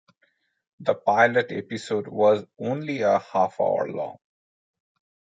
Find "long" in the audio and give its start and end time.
3.91-4.17